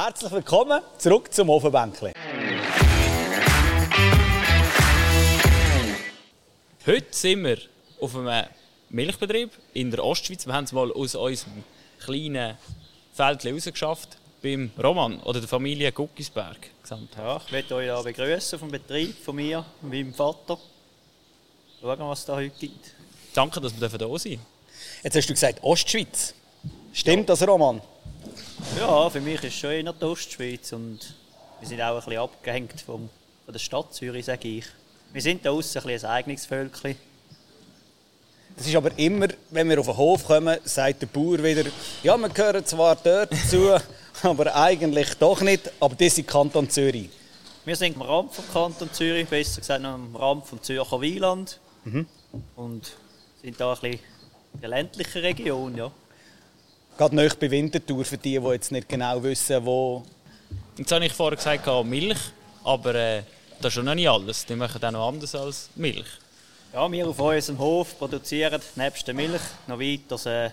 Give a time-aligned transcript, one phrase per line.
[0.00, 2.12] Herzlich willkommen zurück zum Ofenbänkli.
[6.86, 7.58] Heute sind wir
[8.00, 8.46] auf einem
[8.90, 10.46] Milchbetrieb in der Ostschweiz.
[10.46, 11.64] Wir haben es mal aus unserem
[11.98, 12.56] kleinen
[13.12, 16.70] Feld rausgeschafft beim Roman oder der Familie Guckisberg.
[17.16, 20.58] Ja, ich möchte euch begrüßen auf dem Betrieb von mir und meinem Vater.
[21.80, 22.94] Schauen, was es da heute gibt.
[23.34, 24.40] Danke, dass wir hier sind.
[25.02, 26.34] Jetzt hast du gesagt Ostschweiz.
[26.92, 27.82] Stimmt das, Roman?
[28.76, 31.00] Ja, für mich ist es schon eher die Ostschweiz und
[31.60, 33.08] wir sind auch ein bisschen abgehängt vom,
[33.44, 34.64] von der Stadt Zürich, sage ich.
[35.12, 36.96] Wir sind da außen ein, ein eigenes Völkchen.
[38.56, 41.64] Das ist aber immer, wenn wir auf den Hof kommen, sagt der Bauer wieder,
[42.02, 43.70] ja, wir gehören zwar dort dazu,
[44.22, 47.08] aber eigentlich doch nicht, aber das ist Kanton Zürich.
[47.64, 51.60] Wir sind am Rand vom Kanton Zürich, besser gesagt am Rand vom Zürcher Wieland.
[51.84, 52.06] Mhm.
[52.56, 52.92] Und
[53.42, 54.00] sind da ein bisschen
[54.54, 55.90] in der ländlichen Region, ja.
[56.98, 60.02] Gerade nicht bei Winterthur, für die, die jetzt nicht genau wissen, wo...
[60.76, 62.18] Jetzt habe ich vorher gesagt, Milch,
[62.64, 63.22] aber äh,
[63.60, 64.44] das ist schon noch nicht alles.
[64.44, 66.08] Die machen auch noch anders als Milch.
[66.72, 70.50] Ja, wir auf unserem Hof produzieren nebst der Milch noch weiter äh,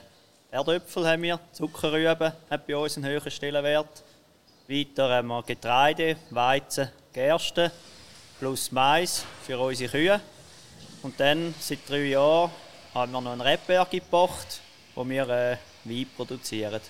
[0.52, 4.04] Erdöpfel haben wir, Zuckerrüben hat bei uns einen höheren Stellenwert.
[4.68, 7.72] Weiter haben wir Getreide, Weizen, Gerste
[8.38, 10.22] plus Mais für unsere Kühe.
[11.02, 12.52] Und dann, seit drei Jahren,
[12.94, 14.62] haben wir noch einen Rebberg gebracht,
[14.94, 16.82] wo wir äh, Wein produzieren.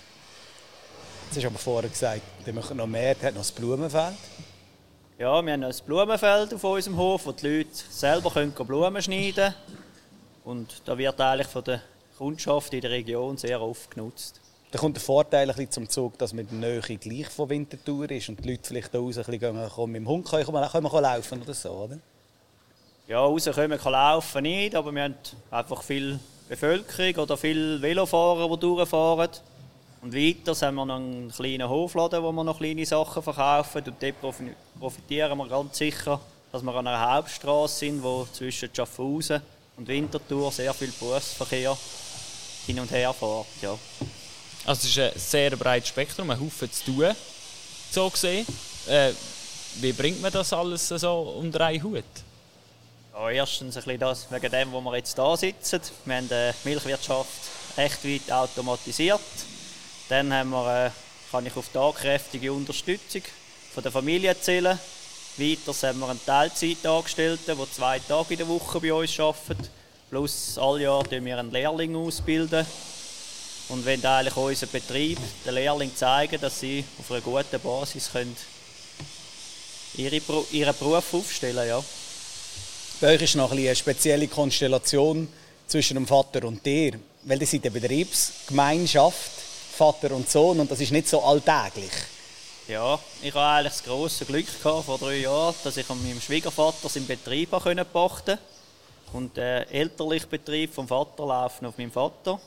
[1.30, 4.16] Hast du aber vorher gesagt, wir machen noch mehr, hat noch das Blumenfeld.
[5.18, 9.02] Ja, wir haben noch ein Blumenfeld auf unserem Hof, wo die Leute selber können Blumen
[9.02, 9.56] schneiden können.
[10.44, 11.82] Und da wird eigentlich von der
[12.18, 14.40] Kundschaft in der Region sehr oft genutzt.
[14.72, 17.50] Da kommt der Vorteil ein bisschen zum Zug, dass man in der Nähe gleich von
[17.50, 20.28] Winterthur ist und die Leute vielleicht da raus ein bisschen gehen, komm, mit dem Hund
[20.28, 21.98] können, können, können wir laufen oder so, oder?
[23.08, 25.16] Ja, raus können wir laufen nicht, aber wir haben
[25.52, 29.30] einfach viel Bevölkerung oder viele Velofahrer, die durchfahren.
[30.02, 33.84] Und weiter haben wir noch einen kleinen Hofladen, wo wir noch kleine Sachen verkaufen.
[33.86, 34.38] Und dort
[34.80, 36.20] profitieren wir ganz sicher,
[36.52, 39.42] dass wir an einer Hauptstraße sind, wo zwischen Schaffhausen
[39.78, 41.76] und Winterthur sehr viel Berufsverkehr
[42.68, 43.46] hin und her fährt.
[43.62, 43.78] Ja.
[44.66, 47.16] Also es ist ein sehr breites Spektrum, ein Haufen zu tun,
[47.92, 48.46] so gesehen.
[48.88, 49.12] Äh,
[49.82, 52.04] wie bringt man das alles so unter einen Hut?
[53.18, 55.80] Ja, erstens ein das, wegen dem, wo wir jetzt da sitzen.
[56.04, 57.30] Wir haben die Milchwirtschaft
[57.78, 59.22] recht weit automatisiert.
[60.10, 60.92] Dann haben wir, äh,
[61.32, 63.22] kann ich auf tagkräftige Unterstützung
[63.74, 64.78] von der Familie zählen.
[65.38, 69.70] Weiter haben wir einen Teilzeitangestellten, der zwei Tage in der Woche bei uns arbeitet.
[70.10, 72.66] Plus alle Jahr bilden wir einen Lehrling ausbilden.
[73.70, 78.36] Und wenn eigentlich unser Betrieb den Lehrling zeigen, dass sie auf einer guten Basis können
[79.96, 80.20] ihre,
[80.52, 81.70] ihren Beruf aufstellen können.
[81.70, 81.84] Ja.
[83.02, 85.28] Bei euch ist noch ein eine spezielle Konstellation
[85.68, 89.32] zwischen dem Vater und dir, weil ihr seid eine Betriebsgemeinschaft,
[89.78, 91.92] Vater und Sohn, und das ist nicht so alltäglich.
[92.70, 96.22] Ja, ich hatte eigentlich das grosse Glück gehabt, vor drei Jahren, dass ich an meinem
[96.22, 98.40] Schwiegervater seinen Betrieb pachten konnte.
[99.12, 102.40] Und der elterliche Betrieb vom Vater läuft auf meinem Vater.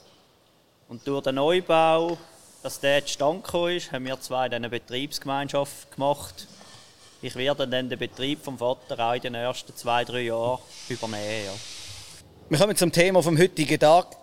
[0.89, 2.17] Und durch den Neubau,
[2.63, 6.49] dass der zustande gekommen ist, haben wir zwei eine Betriebsgemeinschaft gemacht
[7.21, 11.47] ich werde dann den Betrieb vom Vater auch in den ersten zwei, drei Jahren übernehmen.
[11.47, 11.53] Ja.
[12.49, 14.17] Wir kommen zum Thema vom heutigen Tag.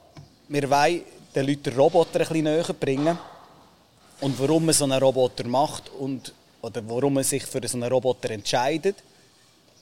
[0.47, 1.01] Wir wollen
[1.35, 3.17] den Leuten Roboter ein bisschen näher bringen.
[4.21, 7.91] Und warum man so einen Roboter macht und oder warum man sich für so einen
[7.91, 8.95] Roboter entscheidet.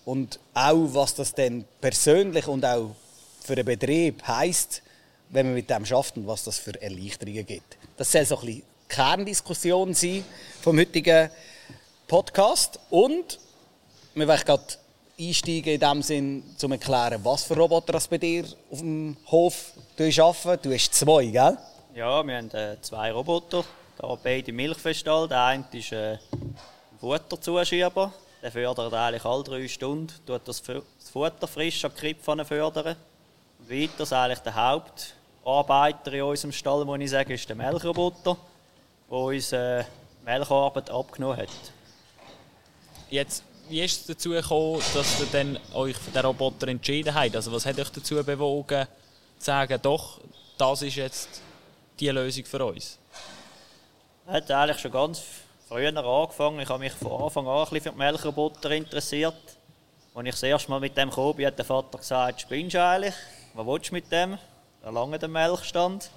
[0.06, 2.96] Und auch, was das denn persönlich und auch
[3.42, 4.82] für den Betrieb heisst,
[5.30, 7.78] wenn man mit dem schafft und was das für Erleichterungen gibt.
[7.96, 10.26] Das soll so ein bisschen Kerndiskussion sein
[10.62, 11.30] vom heutigen
[12.14, 13.40] Podcast und
[14.14, 14.62] wir wollen gerade
[15.20, 19.18] einsteigen in dem Sinn, um zu erklären, was für Roboter das bei dir auf dem
[19.32, 20.60] Hof arbeiten.
[20.62, 21.58] Du hast zwei, gell?
[21.96, 23.64] Ja, wir haben äh, zwei Roboter.
[23.98, 25.28] Da beide Milchfestall.
[25.28, 26.56] Der eine ist äh, ein
[27.00, 28.14] Futterzuschieber.
[28.44, 30.62] Der fördert eigentlich alle drei Stunden, tut das
[31.12, 32.96] Futter frisch an die Krippe fördern.
[33.58, 38.38] Und weiter ist eigentlich der Hauptarbeiter in unserem Stall, muss ich sagen, ist der Melkroboter,
[39.10, 39.84] der uns äh,
[40.24, 41.50] Melkarbeit abgenommen hat.
[43.14, 47.36] Jetzt, wie ist es dazu gekommen, dass ihr dann euch für den Roboter entschieden habt?
[47.36, 48.88] Also was hat euch dazu bewogen,
[49.38, 50.20] zu sagen, doch,
[50.58, 51.30] das ist jetzt
[52.00, 52.98] die Lösung für uns?
[54.26, 55.22] Ich hat eigentlich schon ganz
[55.70, 56.60] früher angefangen.
[56.62, 59.36] Ich habe mich von Anfang an ein bisschen für die Melkroboter interessiert.
[60.16, 63.14] Als ich das erste Mal mit dem kam, hat der Vater gesagt, spinnst du eigentlich?
[63.54, 64.40] Was willst du mit dem?
[64.82, 66.10] Da lange der Melkstand.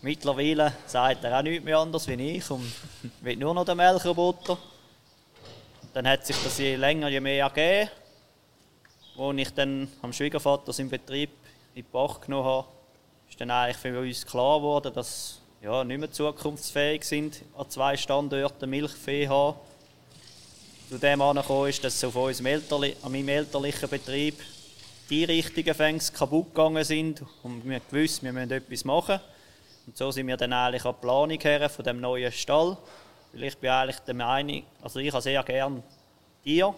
[0.00, 2.72] Mittlerweile sagt er auch nichts mehr anders wie ich und
[3.22, 4.56] will nur noch den Melkroboter.
[5.96, 7.90] Dann hat sich das je länger, je mehr ergeben.
[9.16, 11.30] Als ich dann am Schwiegervater seinen Betrieb
[11.74, 12.66] in die Bach genommen habe,
[13.30, 17.96] ist dann eigentlich für uns klar geworden, dass ja, nicht mehr zukunftsfähig sind, an zwei
[17.96, 19.56] Standorten Milchvieh haben.
[20.90, 24.38] Zu dem angekommen ist, dass auf Elterli an meinem elterlichen Betrieb
[25.08, 29.18] die Einrichtungen fängs kaputt gegangen sind und wir gewusst, wir müssen etwas machen.
[29.86, 32.76] Und so sind wir dann eigentlich an die Planung her von dem neuen Stall.
[33.36, 35.82] Weil ich bin eigentlich der Meinung, also ich habe sehr gerne
[36.42, 36.74] Tiere.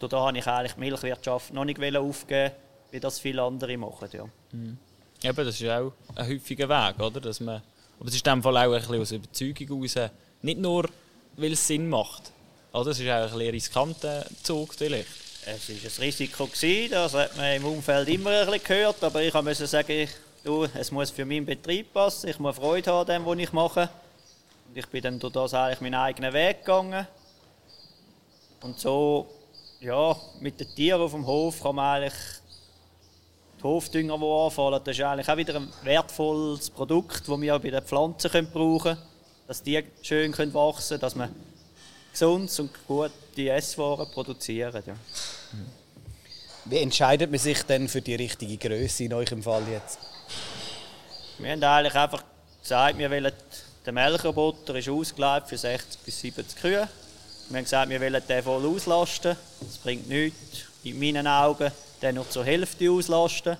[0.00, 2.52] Und da habe ich eigentlich die Milchwirtschaft noch nicht aufgeben,
[2.90, 4.08] wie das viele andere machen.
[4.10, 4.24] Ja.
[4.52, 4.78] Mhm.
[5.22, 7.20] Eben, das ist auch ein häufiger Weg, oder?
[7.20, 7.60] Dass man,
[8.00, 10.10] aber es ist in dem Fall auch ein bisschen aus Überzeugung heraus,
[10.40, 10.88] nicht nur,
[11.36, 12.32] weil es Sinn macht.
[12.72, 12.92] Oder?
[12.92, 15.08] Es ist auch ein, riskanter Zug vielleicht.
[15.44, 19.22] Es war ein Risiko, gewesen, das hat man im Umfeld immer ein bisschen gehört, aber
[19.22, 20.08] ich musste sagen,
[20.44, 23.90] du, es muss für meinen Betrieb passen, ich muss Freude haben dem, was ich mache.
[24.68, 27.06] Und ich bin dann durch das eigentlich meinen eigenen Weg gegangen.
[28.60, 29.26] Und so,
[29.80, 32.18] ja, mit den Tieren auf dem Hof kann man eigentlich
[33.58, 37.70] die Hofdünger, die anfallen, das ist eigentlich auch wieder ein wertvolles Produkt, das wir bei
[37.70, 39.02] den Pflanzen brauchen können,
[39.46, 41.34] dass die schön wachsen können, dass man
[42.12, 44.82] gesund und gute Esswaren produzieren.
[44.86, 44.94] Ja.
[46.66, 49.98] Wie entscheidet man sich denn für die richtige Größe in eurem Fall jetzt?
[51.38, 52.22] Wir haben eigentlich einfach
[52.60, 53.32] gesagt, wir wollen,
[53.84, 56.88] der Melkerbutter ist ausgelegt für 60 bis 70 Kühe.
[57.48, 59.36] Wir haben gesagt, wir wollen den voll auslasten.
[59.60, 61.72] Das bringt nichts, in meinen Augen,
[62.02, 63.56] den nur zur Hälfte auslasten.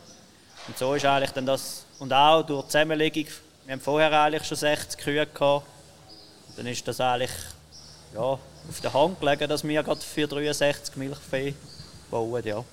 [0.66, 3.26] Und so ist eigentlich dann das, und auch durch die Zusammenlegung,
[3.64, 5.66] wir haben vorher eigentlich schon 60 Kühe gehabt.
[6.56, 7.30] Dann ist das eigentlich
[8.14, 11.54] ja, auf der Hand gelegen, dass wir gerade für 63 Milchvieh
[12.10, 12.42] bauen.
[12.44, 12.64] Ja.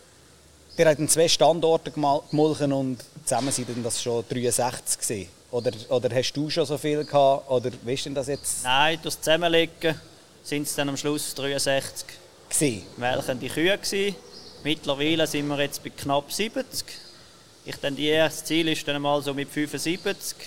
[0.78, 5.35] Ihr habt zwei Standorte gemolken und zusammen sind das schon 63 gewesen.
[5.52, 7.50] Oder, oder hast du schon so viel gehabt?
[7.50, 8.64] Oder wie ist denn das jetzt?
[8.64, 10.00] Nein, durch das Zusammenlegen
[10.44, 12.06] sind es dann am Schluss 63
[12.50, 12.84] gewesen.
[12.98, 14.16] melkende Kühe gewesen.
[14.64, 16.86] Mittlerweile sind wir jetzt bei knapp 70.
[17.66, 20.38] Ich die, das Ziel ist dann mal so mit 75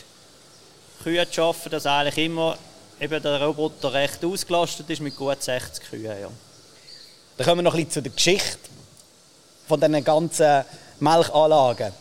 [1.02, 2.58] Kühen zu arbeiten, dass eigentlich immer
[3.00, 6.20] eben der Roboter recht ausgelastet ist mit gut 60 Kühen.
[6.20, 6.30] Ja.
[7.36, 8.58] Dann kommen wir noch ein bisschen zu der Geschichte
[9.66, 10.64] von diesen ganzen
[11.00, 11.92] Melkanlagen.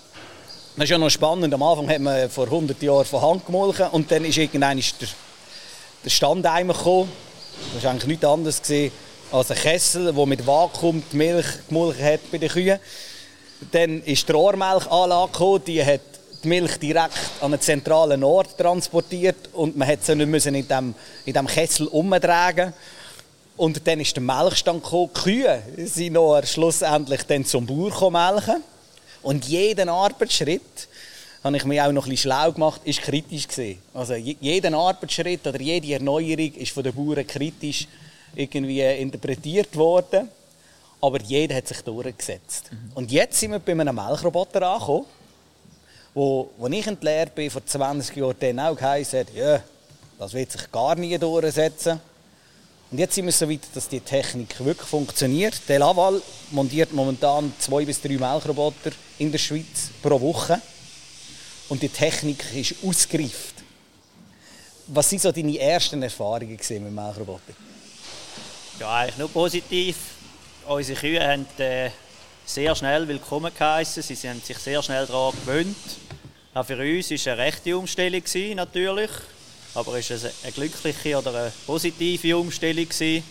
[0.78, 1.52] Das ist ja noch spannend.
[1.52, 5.08] Am Anfang hat man vor 100 Jahren von Hand gemolken und dann ist irgendwann der,
[6.06, 7.12] der Standeimer gekommen.
[7.74, 8.62] Das war eigentlich nichts anderes
[9.32, 12.80] als ein Kessel, der mit Vakuum die Milch gemolken hat bei den Kühen.
[13.72, 16.02] Dann ist die Rohrmilchanlage die hat
[16.44, 20.68] die Milch direkt an einen zentralen Ort transportiert und man musste sie nicht müssen in
[20.68, 20.94] diesem
[21.26, 22.72] in dem Kessel umtragen.
[23.56, 25.10] Und dann ist der Melkstand gekommen.
[25.16, 28.62] Die Kühe sind noch schlussendlich dann zum Bauer melken.
[29.22, 30.88] Und jeden Arbeitsschritt,
[31.44, 33.80] habe ich mir auch noch ein bisschen schlau gemacht, ist kritisch gesehen.
[33.94, 37.88] Also jeder Arbeitsschritt oder jede Erneuerung ist von den Bauern kritisch
[38.36, 40.30] irgendwie interpretiert worden.
[41.00, 42.72] Aber jeder hat sich durchgesetzt.
[42.72, 42.92] Mhm.
[42.96, 45.06] Und jetzt sind wir bei einem Melkroboter angekommen
[46.18, 49.62] wo, wo ich in der Lehre bin, vor 20 Jahren, dann auch geheißen hat, ja,
[50.18, 52.00] das wird sich gar nie durchsetzen.
[52.90, 55.60] Und jetzt sind wir so weit, dass die Technik wirklich funktioniert.
[55.68, 60.62] Der Laval montiert momentan zwei bis drei Melkroboter in der Schweiz pro Woche.
[61.68, 63.56] Und die Technik ist ausgereift.
[64.88, 67.54] Was waren so deine ersten Erfahrungen mit dem Melkroboter?
[68.80, 69.98] Ja, eigentlich nur positiv.
[70.66, 71.90] Unsere Kühe haben äh,
[72.46, 74.02] sehr schnell willkommen geheißen.
[74.02, 75.76] Sie haben sich sehr schnell daran gewöhnt.
[76.54, 78.24] Auch für uns war es eine rechte Umstellung,
[78.56, 79.12] natürlich.
[79.78, 82.88] Aber es war eine glückliche oder eine positive Umstellung.
[83.00, 83.24] Die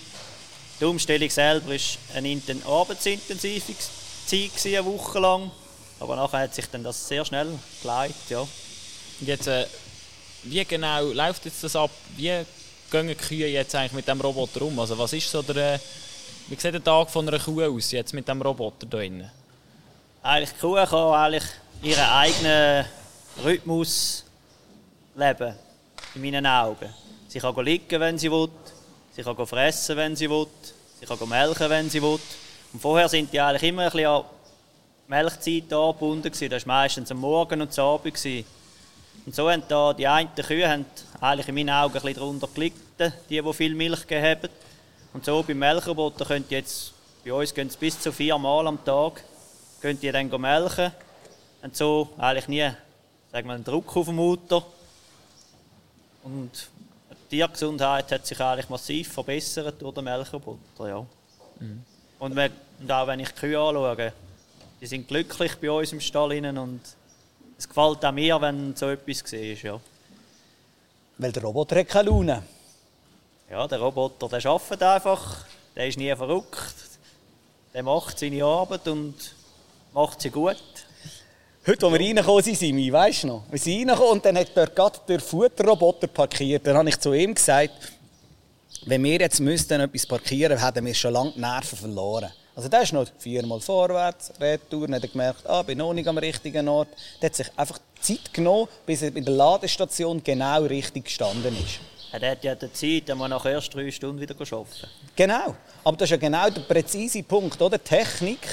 [0.80, 1.78] Umstellung selber war
[2.14, 3.74] eine arbeitsintensive
[4.26, 5.50] Zeit, eine Woche lang.
[5.98, 7.48] Aber nachher hat sich dann das sehr schnell
[7.82, 8.14] geleitet.
[8.28, 8.42] Ja.
[8.42, 9.66] Und jetzt, äh,
[10.44, 11.90] wie genau läuft jetzt das ab?
[12.16, 12.44] Wie
[12.92, 14.78] gehen die Kühe jetzt eigentlich mit dem Roboter um?
[14.78, 15.78] Also was ist so der, äh,
[16.46, 19.28] wie sieht der Tag von einer Kuh aus jetzt mit dem Roboter da drin?
[20.22, 21.44] Eigentlich die Kuh kann eigentlich
[21.82, 22.84] ihren eigenen
[23.42, 24.24] Rhythmus
[25.16, 25.56] leben,
[26.16, 26.88] in meinen Augen.
[27.28, 28.48] Sie kann liegen, wenn sie will,
[29.12, 30.46] sie kann fressen, wenn sie will,
[30.98, 32.18] sie kann melken, wenn sie will.
[32.72, 34.24] Und vorher sind die eigentlich immer ein bisschen an
[35.08, 36.32] Melkzeit angebunden.
[36.32, 38.26] Das war meistens am Morgen und am Abend.
[39.26, 40.86] Und so haben da die einen Kühe haben
[41.20, 44.48] eigentlich in meinen Augen ein bisschen darunter gelitten, die, die viel Milch gegeben.
[45.12, 46.92] Und so beim Melkroboter könnt ihr jetzt,
[47.24, 49.22] bei uns gehen es bis zu vier Mal am Tag,
[49.80, 50.92] könnt ihr dann melken.
[51.62, 52.70] Und so eigentlich nie
[53.32, 54.64] sagen wir, einen Druck auf dem Motor.
[56.26, 56.50] Und
[57.30, 60.88] die Tiergesundheit hat sich eigentlich massiv verbessert durch den Melkerbutter.
[60.88, 61.06] Ja.
[61.60, 61.84] Mhm.
[62.18, 64.12] Und, wir, und, auch wenn ich die Kühe anschaue,
[64.80, 66.80] die sind glücklich bei uns im Stall und
[67.56, 69.62] es gefällt auch mir, wenn so etwas ist.
[69.62, 69.80] Ja.
[71.18, 72.42] Weil der Roboter hat keine Laune.
[73.48, 75.44] Ja, der Roboter der arbeitet einfach,
[75.76, 76.74] der ist nie verrückt.
[77.72, 79.14] Der macht seine Arbeit und
[79.94, 80.56] macht sie gut.
[81.68, 83.42] Heute, als wir reingekommen sind, sind wir, weißt du noch?
[83.50, 86.64] Wir sind reingekommen und dann hat dort gerade der Futterroboter parkiert.
[86.64, 87.72] Dann habe ich zu ihm gesagt,
[88.84, 92.30] wenn wir jetzt müssten etwas parkieren, hätten wir schon lange die Nerven verloren.
[92.54, 96.18] Also der ist noch viermal vorwärts, Retour, hat er gemerkt, ah, bin noch nicht am
[96.18, 96.86] richtigen Ort.
[97.20, 101.80] Der hat sich einfach Zeit genommen, bis er in der Ladestation genau richtig gestanden ist.
[102.12, 104.86] Er hat ja die Zeit, dann muss nach erst drei Stunden wieder arbeiten.
[105.16, 105.56] Genau.
[105.82, 107.82] Aber das ist ja genau der präzise Punkt, oder?
[107.82, 108.46] Technik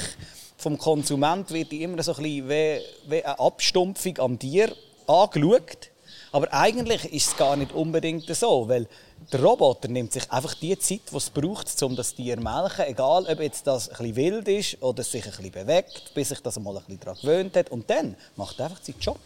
[0.56, 4.74] vom Konsument wird immer so ein bisschen wie, wie eine Abstumpfung am Tier
[5.06, 5.90] angeschaut.
[6.32, 8.88] Aber eigentlich ist es gar nicht unbedingt so, weil
[9.32, 12.86] der Roboter nimmt sich einfach die Zeit, die es braucht, um das Tier zu melken,
[12.86, 16.76] egal ob jetzt das bisschen wild ist oder sich bisschen bewegt, bis sich das mal
[16.76, 17.70] ein daran gewöhnt hat.
[17.70, 19.18] Und dann macht er einfach seinen Job.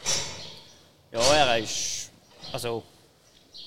[1.10, 2.10] Ja, er ist,
[2.52, 2.82] also,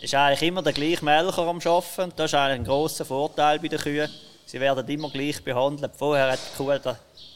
[0.02, 2.14] ist eigentlich immer der gleiche Melker am Arbeiten.
[2.16, 4.10] Das ist eigentlich ein grosser Vorteil bei den Kühen.
[4.46, 5.94] Sie werden immer gleich behandelt.
[5.98, 6.72] Vorher hat die Kuh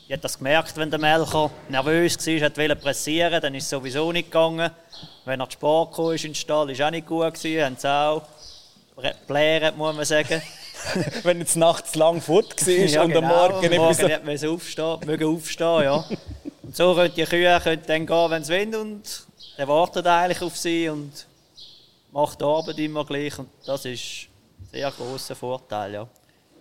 [0.08, 4.12] ich habe das gemerkt, wenn der Melker nervös war, wollte pressieren, dann ist es sowieso
[4.12, 4.70] nicht gegangen.
[5.26, 7.34] Wenn er zu Sport kam in den Stall, war auch nicht gut.
[7.34, 8.22] Gewesen, haben sie auch
[9.26, 10.42] blären, muss man sagen.
[11.24, 14.54] wenn es nachts lang fort war ja, und genau, am Morgen nicht mehr so...
[14.54, 16.06] Aufstehen, mögen aufstehen, ja.
[16.62, 19.26] Und so können die Kühe können dann gehen, wenn sie wollen und
[19.58, 21.26] er wartet eigentlich auf sie und
[22.12, 24.28] macht die Arbeit immer gleich und das ist
[24.60, 26.08] ein sehr grosser Vorteil, ja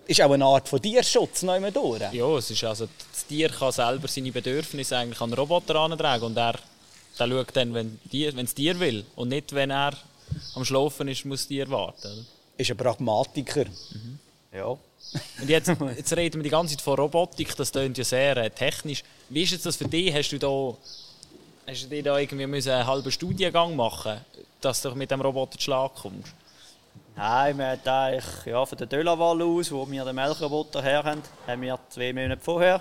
[0.06, 2.02] ist auch eine Art von Tierschutz noch immer durch.
[2.12, 6.24] Ja, es ist also, das Tier kann selber seine Bedürfnisse eigentlich an den Roboter antragen
[6.24, 6.58] und er
[7.18, 9.92] der schaut dann, wenn, die, wenn das Tier will und nicht, wenn er
[10.54, 12.06] am Schlafen ist, muss das Tier warten.
[12.06, 12.24] Oder?
[12.56, 13.66] Ist ein Pragmatiker.
[13.66, 14.18] Mhm.
[14.52, 14.66] Ja.
[14.66, 18.50] Und jetzt, jetzt reden wir die ganze Zeit von Robotik, das klingt ja sehr äh,
[18.50, 19.02] technisch.
[19.28, 20.12] Wie ist jetzt das für dich?
[20.12, 20.76] Hast du da,
[21.68, 24.20] hast du dir da irgendwie einen halben Studiengang machen
[24.60, 26.32] dass du mit dem Roboter zu Schlag kommst?
[27.16, 31.22] Nein, wir haben eigentlich ja, von der Delaval aus, wo wir den Melkroboter her haben,
[31.46, 32.80] haben wir zwei Monate vorher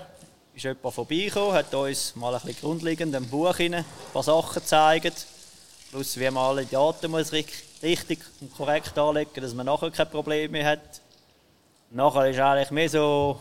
[0.54, 4.54] ist jemand vorbeigekommen, hat uns mal ein bisschen grundlegend im Buch rein, ein paar Sachen
[4.54, 5.26] gezeigt.
[5.90, 10.64] Plus, wie man alle Daten muss richtig und korrekt anlegen dass man nachher keine Probleme
[10.64, 11.00] hat.
[11.90, 13.40] Nachher ist eigentlich mehr so,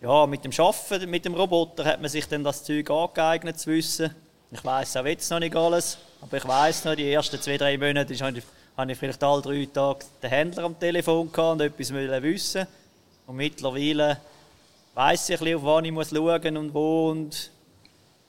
[0.00, 3.70] ja, mit dem Arbeiten mit dem Roboter hat man sich dann das Zeug angeeignet zu
[3.70, 4.14] wissen.
[4.50, 7.76] Ich weiß auch jetzt noch nicht alles, aber ich weiß noch, die ersten zwei, drei
[7.78, 8.22] Monate ist
[8.76, 12.66] habe ich vielleicht alle drei Tage den Händler am Telefon und etwas wissen
[13.26, 14.18] Und mittlerweile
[14.94, 17.50] weiß ich ein bisschen, auf wann ich muss schauen und wo und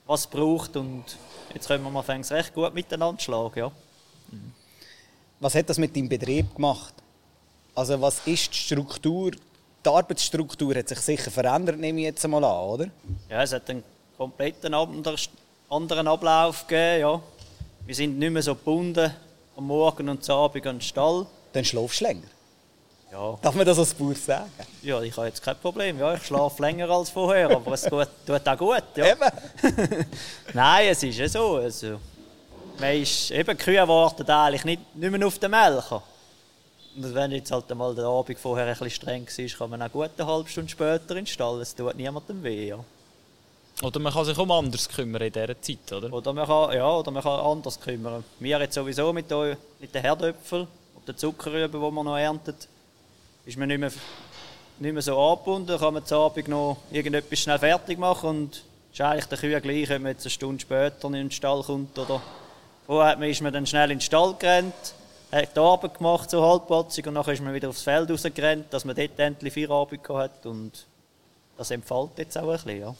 [0.05, 0.75] was es braucht.
[0.75, 1.05] Und
[1.53, 3.59] jetzt können wir mal recht gut miteinander schlagen.
[3.59, 3.71] Ja.
[5.39, 6.93] Was hat das mit deinem Betrieb gemacht?
[7.75, 9.31] Also was ist die Struktur?
[9.31, 12.87] Die Arbeitsstruktur hat sich sicher verändert, nehme ich jetzt mal an, oder?
[13.29, 13.83] Ja, es hat einen
[14.17, 17.01] kompletten anderen Ablauf gegeben.
[17.01, 17.21] Ja.
[17.85, 19.13] Wir sind nicht mehr so gebunden
[19.55, 21.25] am Morgen und am Abend an den Stall.
[21.51, 22.27] Dann schlafst du länger?
[23.11, 23.37] Ja.
[23.41, 24.49] Darf man das als Bauer sagen?
[24.81, 25.99] Ja, ich habe jetzt kein Problem.
[25.99, 28.83] Ja, ich schlafe länger als vorher, aber es tut, tut auch gut.
[28.95, 29.11] Ja.
[29.11, 29.29] Eben.
[30.53, 31.57] Nein, es ist ja so.
[31.57, 31.99] Also,
[32.79, 36.01] man ist, eben, Kühe warten eigentlich nicht, nicht mehr auf den Melker.
[36.95, 39.91] Und wenn jetzt halt einmal der Abend vorher ein bisschen streng war, kann man auch
[39.91, 41.61] gut eine halbe Stunde später in den Stall.
[41.61, 42.69] Es tut niemandem weh.
[42.69, 42.79] Ja.
[43.81, 46.13] Oder man kann sich um anders kümmern in dieser Zeit, oder?
[46.13, 48.23] Oder man kann, ja, oder man kann anders kümmern.
[48.39, 49.57] Wir jetzt sowieso mit, den
[49.93, 52.67] Herdöpfeln und den Zuckerrüben, die man noch erntet,
[53.45, 53.91] ist man nicht mehr,
[54.79, 55.77] nicht mehr so angebunden.
[55.77, 59.89] Kann man zu Abend noch irgendetwas schnell fertig machen und ist eigentlich der Kühe gleich,
[59.89, 61.97] wenn man jetzt eine Stunde später in den Stall kommt.
[61.97, 62.21] Oder
[62.85, 64.93] vorher ist man dann schnell in den Stall gerannt,
[65.31, 68.85] hat die Arbeit gemacht, so halbpatzig, und dann ist man wieder aufs Feld rausgerannt, dass
[68.85, 70.85] man dort endlich Feierabend hat und
[71.57, 72.95] das entfällt jetzt auch ein bisschen, ja.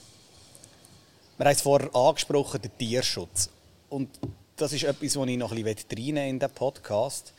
[1.36, 3.50] Wir haben es vorher angesprochen, den Tierschutz.
[3.90, 4.08] Und
[4.56, 7.34] das ist etwas, was ich noch ein bisschen reinnehmen in diesen Podcast.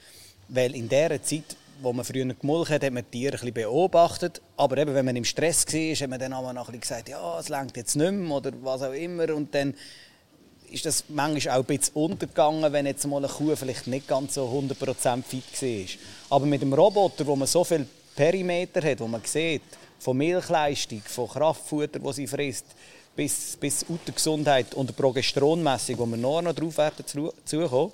[0.48, 3.54] Weil in dieser Zeit, wo man früher gemulcht hat, hat man die Tiere ein bisschen
[3.54, 4.42] beobachtet.
[4.56, 7.08] Aber eben, wenn man im Stress war, hat man dann auch noch ein bisschen gesagt,
[7.08, 9.32] ja, es längt jetzt nicht mehr oder was auch immer.
[9.32, 9.74] Und dann
[10.72, 14.34] ist das manchmal auch ein bisschen untergegangen, wenn jetzt mal eine Kuh vielleicht nicht ganz
[14.34, 16.36] so 100% fit war.
[16.36, 17.86] Aber mit dem Roboter, wo man so viel
[18.16, 19.62] Perimeter hat, wo man sieht,
[20.00, 22.66] von Milchleistung, von Kraftfutter, das sie frisst,
[23.14, 27.04] bis, bis die Gesundheit und die Progesteronmessung, wo wir noch, noch drauf werden
[27.44, 27.92] zukommen,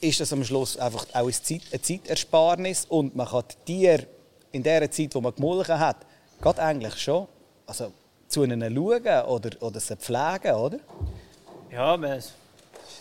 [0.00, 4.06] ist das am Schluss einfach auch eine, Zeit, eine Zeitersparnis und man kann die Tiere
[4.52, 5.98] in der Zeit, wo man gemolken hat,
[6.42, 7.28] geht eigentlich schon
[7.66, 7.92] also,
[8.28, 10.78] zu ihnen schauen oder, oder sie pflegen, oder?
[11.70, 12.32] Ja, es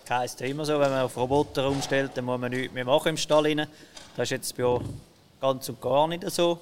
[0.09, 3.17] heisst immer so, wenn man auf Roboter umstellt, dann muss man nichts mehr machen im
[3.17, 3.45] Stall.
[3.45, 3.67] Rein.
[4.15, 4.79] Das ist jetzt bei
[5.39, 6.59] ganz und gar nicht so.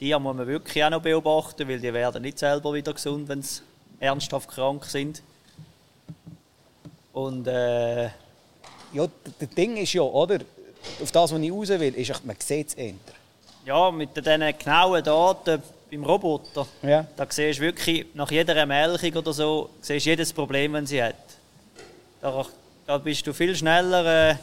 [0.00, 3.42] Die muss man wirklich auch noch beobachten, weil die werden nicht selber wieder gesund, wenn
[3.42, 3.62] sie
[4.00, 5.22] ernsthaft krank sind.
[7.12, 9.06] Und äh, ja,
[9.38, 10.38] das Ding ist ja, oder?
[11.02, 12.94] Auf das, was ich raus will, ist, man sieht es eher.
[13.66, 17.06] Ja, mit diesen genauen Daten beim Roboter, Ja.
[17.16, 21.02] da siehst du wirklich nach jeder Melkung oder so, siehst du jedes Problem, das sie
[21.02, 21.14] hat.
[22.20, 22.46] Da,
[22.86, 24.36] da bist du viel schneller, äh,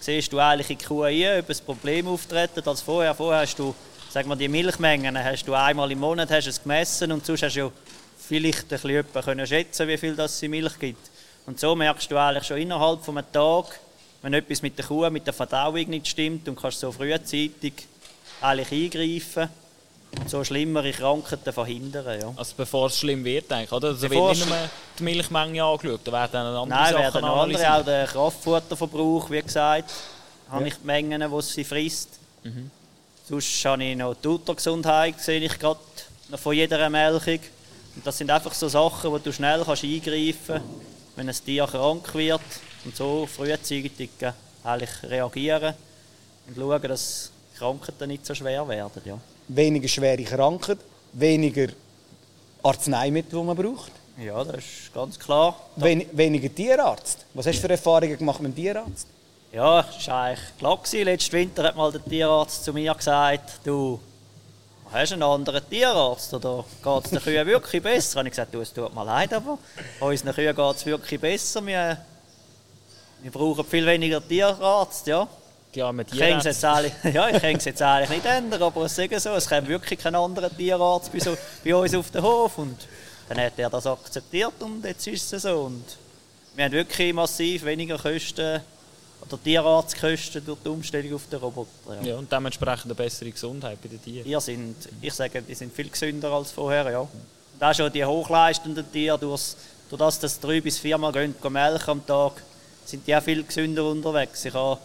[0.00, 3.14] siehst du eigentlich in die Kuh ein, ob ein Problem auftritt als vorher.
[3.14, 3.74] Vorher hast du,
[4.10, 7.54] sagen wir, die Milchmengen hast du einmal im Monat hast es gemessen und sonst hast
[7.54, 7.70] du ja
[8.32, 11.10] vielleicht ein bisschen jemanden können schätzen, wie viel das in Milch gibt.
[11.44, 13.78] Und so merkst du eigentlich schon innerhalb von einem Tag,
[14.22, 17.74] wenn etwas mit der Kuh, mit der Verdauung nicht stimmt und kannst so frühzeitig
[18.40, 19.48] eigentlich eingreifen
[20.18, 22.20] und so schlimmere Krankheiten verhindern.
[22.20, 22.32] Ja.
[22.36, 23.88] Also bevor es schlimm wird, eigentlich, oder?
[23.88, 27.24] Also Bevor wird nicht nur die Milchmenge angeschaut, da werden dann andere Nein, Sachen werden
[27.24, 29.90] andere, auch der Kraftfutterverbrauch, wie gesagt,
[30.50, 32.08] habe ich die Mengen, die sie frisst.
[32.44, 32.70] Mhm.
[33.28, 35.80] Sonst habe ich noch die Uttergesundheit, sehe ich gerade
[36.28, 37.40] noch von jeder Melkung.
[37.94, 40.64] Und das sind einfach so Sachen, wo du schnell kannst eingreifen kannst,
[41.16, 42.40] wenn ein Tier krank wird
[42.84, 44.32] und so frühzeitig äh,
[44.64, 45.74] eigentlich reagieren
[46.46, 49.02] und schauen, dass Krankheiten nicht so schwer werden.
[49.04, 49.18] Ja.
[49.48, 50.78] Weniger schwere Krankheit,
[51.12, 51.68] weniger
[52.62, 53.92] Arzneimittel, die man braucht.
[54.18, 55.58] ja, das ist ganz klar.
[55.76, 57.26] Wen weniger Tierarzt.
[57.34, 59.06] Was hast du für Erfahrungen gemacht mit dem Tierarzt?
[59.52, 60.80] Ja, das war eigentlich klar.
[61.04, 64.00] Letzten Winter hat mal der Tierarzt zu mir gesagt, du
[64.92, 68.20] hast du einen anderen Tierarzt oder geht es den Kühen wirklich besser?
[68.20, 69.58] Und ich gesagt, du, es tut mir leid, aber
[70.00, 71.64] unseren Kühen geht es wirklich besser.
[71.66, 71.98] Wir,
[73.22, 75.26] wir brauchen viel weniger Tierarzt, ja.
[75.74, 78.62] Ja, mit Ich kann es jetzt eigentlich, ja, ich kann es jetzt eigentlich nicht ändern,
[78.62, 81.34] aber es ist so, es kommt wirklich kein anderer Tierarzt bei, so,
[81.64, 82.76] bei uns auf den Hof und
[83.30, 85.60] dann hat er das akzeptiert und jetzt ist es so.
[85.62, 85.84] Und
[86.54, 88.60] wir haben wirklich massiv weniger Kosten
[89.24, 91.68] oder Tierarztkosten durch die Umstellung auf den Roboter.
[92.00, 92.08] Ja.
[92.08, 94.26] Ja, und dementsprechend eine bessere Gesundheit bei den Tieren.
[94.26, 97.00] Ihr sind, ich sage, die sind viel gesünder als vorher, ja.
[97.00, 97.10] Und
[97.62, 99.54] auch schon die hochleistenden Tiere, durch,
[99.88, 102.42] durch das, dass drei bis viermal gehen, gehen melken am Tag,
[102.84, 104.44] sind die auch viel gesünder unterwegs.
[104.44, 104.78] Ich habe,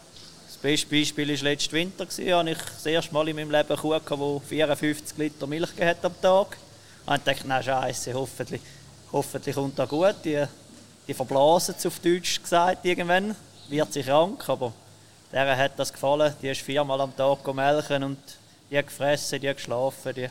[0.48, 2.06] das beste Beispiel war letzten Winter.
[2.06, 5.70] Da habe ich das erste Mal in meinem Leben Kuh, gehabt, die 54 Liter Milch
[5.80, 6.58] hat am Tag.
[7.06, 8.62] Und ich dachte, nein, Scheiße, hoffentlich,
[9.12, 10.16] hoffentlich kommt das gut.
[10.24, 10.44] Die,
[11.08, 13.36] die verblasen es auf Deutsch gesagt irgendwann,
[13.70, 14.74] wird sie krank, aber
[15.32, 16.34] der hat das gefallen.
[16.42, 18.18] Die ist viermal am Tag melken und
[18.70, 20.14] die hat gefressen, die hat geschlafen.
[20.16, 20.30] Die,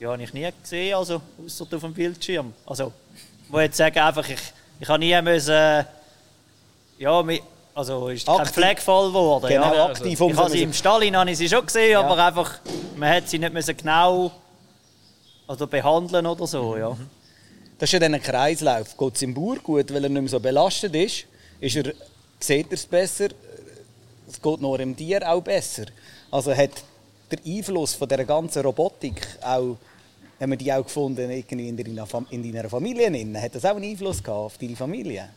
[0.00, 2.52] die habe ich nie gesehen, also außer auf dem Bildschirm.
[2.66, 2.92] Also,
[3.44, 4.38] ich muss jetzt sagen, einfach, ich,
[4.80, 5.84] ich habe nie müssen,
[6.98, 7.42] ja, mi-
[7.74, 9.48] also ist kein Aktiv- Pflegefall geworden.
[9.48, 9.86] Genau, ja.
[9.86, 12.58] aktiv Ich habe sie im Stall habe ich sie schon gesehen, aber einfach,
[12.96, 14.30] man hat sie nicht müssen genau
[15.46, 16.96] also behandeln oder so, ja.
[17.78, 18.96] Das ist ja dann ein Kreislauf.
[18.96, 21.26] Geht es im Bauer gut, weil er nicht mehr so belastet ist,
[21.60, 21.92] ist er,
[22.46, 23.28] sieht er es besser,
[24.28, 25.86] es geht nur im Tier auch besser.
[26.30, 26.82] Also hat
[27.30, 29.76] der Einfluss von der ganzen Robotik auch,
[30.40, 33.40] haben wir die auch gefunden irgendwie in deiner, in deiner Familie, drin?
[33.40, 35.28] hat das auch einen Einfluss gehabt auf deine Familie?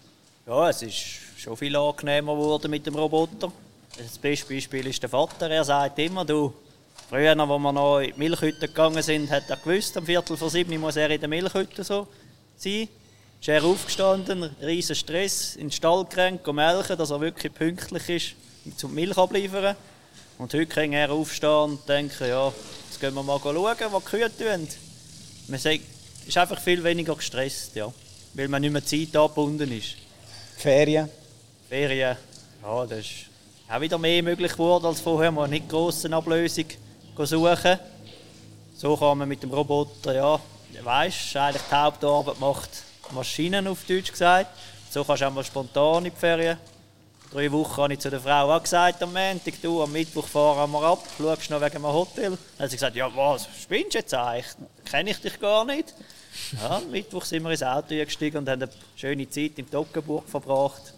[0.46, 3.52] Ja, es ist schon viel angenehmer geworden mit dem Roboter.
[3.98, 5.50] Das beste Beispiel ist der Vater.
[5.50, 6.54] Er sagt immer, du,
[7.10, 10.50] früher, als wir noch in die Milchhütte gegangen sind, hat er gewusst, am Viertel vor
[10.50, 12.08] sieben muss er in der Milchhütte so
[12.56, 12.88] sein.
[13.40, 18.78] Ist er aufgestanden, riesen Stress, in den Stall gerannt, melken, dass er wirklich pünktlich ist,
[18.78, 19.76] zum Milch abliefern.
[20.38, 22.52] Und heute kann er aufstehen und denken, ja,
[22.90, 24.68] jetzt gehen wir mal schauen, was die Kühe tun.
[25.48, 25.82] Man sagt,
[26.28, 27.92] ist einfach viel weniger gestresst, ja,
[28.34, 29.96] weil man nicht mehr Zeit angebunden ist.
[30.58, 31.10] Ferien?
[31.70, 32.18] Ferien,
[32.62, 33.28] ja, das ist
[33.70, 35.32] auch wieder mehr möglich geworden als vorher.
[35.32, 36.66] Man nicht grosse Ablösung
[37.18, 37.80] suchen.
[38.76, 40.40] So kann man mit dem Roboter, ja,
[40.84, 42.70] weißt, eigentlich die Hauptarbeit macht
[43.12, 44.50] Maschinen auf Deutsch gesagt.
[44.90, 46.58] So kannst du auch mal spontan in die Ferien.
[47.32, 50.72] Drei Wochen habe ich zu der Frau auch gesagt, am Montag, du, am Mittwoch fahren
[50.72, 52.30] wir ab, schaust noch wegen einem Hotel.
[52.32, 54.46] Dann hat sie gesagt, ja was, spinnst du jetzt eigentlich?
[54.86, 55.94] Kenne ich dich gar nicht.
[56.62, 60.30] Ja, am Mittwoch sind wir ins Auto gestiegen und haben eine schöne Zeit in Toggenburg
[60.30, 60.94] verbracht.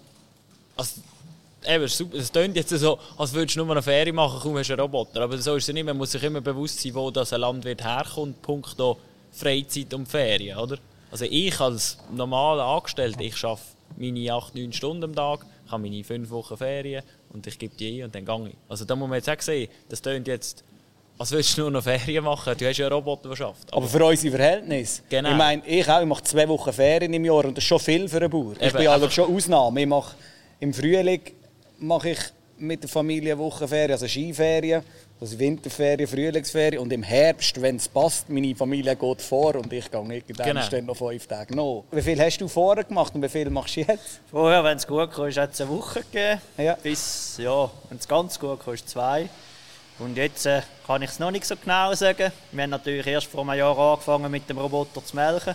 [0.76, 1.02] Also,
[1.66, 4.74] eben, es klingt jetzt so, als würdest du nur eine Ferie machen, kaum hast du
[4.74, 5.22] einen Roboter.
[5.22, 5.86] Aber so ist es nicht.
[5.86, 8.98] Man muss sich immer bewusst sein, wo das ein Land wird herkommt, punkto
[9.32, 10.78] Freizeit und Ferien, oder?
[11.12, 13.62] Also ich als normaler Angestellter, ich arbeite
[13.98, 17.76] meine 8, 9 Stunden am Tag, ich habe meine 5 Wochen Ferien und ich gebe
[17.76, 18.56] die ein und dann gehe ich.
[18.68, 20.64] Also da muss man jetzt auch sehen, das klingt jetzt,
[21.18, 22.54] als würdest du nur noch Ferien machen.
[22.58, 23.74] Du hast ja einen Roboter, der schafft.
[23.74, 25.02] Aber für unsere Verhältnisse.
[25.10, 25.32] Genau.
[25.32, 27.80] Ich meine, ich auch, ich mache zwei Wochen Ferien im Jahr und das ist schon
[27.80, 28.54] viel für einen Bauer.
[28.54, 29.82] ich Eben, bin aber einfach- schon Ausnahme.
[29.82, 30.16] Ich mache,
[30.60, 31.22] Im Frühling
[31.80, 32.20] mache ich
[32.58, 34.84] mit der Familie Wochenferien, also Skiferien,
[35.22, 39.92] also Winterferien, Frühlingsferien und im Herbst, wenn es passt, meine Familie geht vor und ich
[39.92, 40.68] gehe irgendwann Genau.
[40.70, 41.84] dann noch fünf Tage noch.
[41.92, 44.22] Wie viel hast du vorher gemacht und wie viel machst du jetzt?
[44.32, 46.42] Vorher, wenn es gut kam, hat es eine Woche gegeben.
[46.58, 46.76] Ja.
[46.82, 49.28] Bis, ja, wenn es ganz gut kam, zwei.
[50.00, 52.32] Und jetzt äh, kann ich es noch nicht so genau sagen.
[52.54, 55.54] Wir haben natürlich erst vor einem Jahr angefangen, mit dem Roboter zu melken.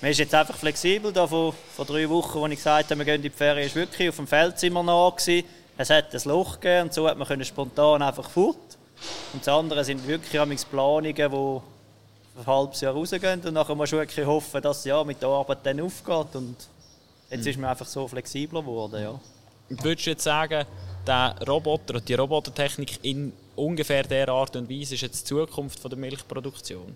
[0.00, 1.12] Man ist jetzt einfach flexibel.
[1.12, 3.74] Da vor, vor drei Wochen, als ich gesagt habe, wir gehen in die Ferien, ist
[3.76, 5.46] wirklich auf dem Feld sind wir nah gewesen.
[5.76, 8.56] Es hat ein Loch gegeben und so hat man können spontan einfach fort.
[9.32, 11.60] Und das andere sind wirklich amigs Planungen, die
[12.40, 15.58] ein halbes Jahr rausgehen und nachher musst du wirklich hoffen, dass ja mit der Arbeit
[15.62, 16.56] dann aufgeht und
[17.30, 19.20] jetzt ist man einfach so flexibler geworden, ja.
[19.68, 20.66] Würdest du jetzt sagen,
[21.06, 25.78] der Roboter und die Robotertechnik in ungefähr der Art und Weise ist jetzt die Zukunft
[25.78, 26.94] von der Milchproduktion?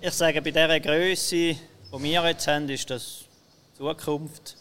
[0.00, 1.58] Ich sage, bei dieser Größe, die
[1.92, 3.24] wir jetzt haben, ist das
[3.76, 4.56] Zukunft.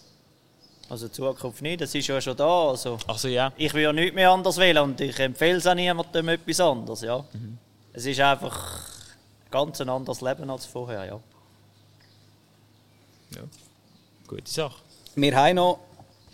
[0.92, 2.68] Also Zukunft nicht, das ist ja schon da.
[2.68, 5.74] Also, Also ja, ich will ja nichts mehr anders wählen und ich empfehle es auch
[5.74, 7.00] niemandem etwas anderes.
[7.00, 7.24] Ja.
[7.94, 8.90] Es ist einfach
[9.46, 11.06] ein ganz anderes Leben als vorher.
[11.06, 11.20] Ja.
[13.36, 13.42] ja.
[14.28, 14.82] gute Sache.
[15.16, 15.80] Wir haben noch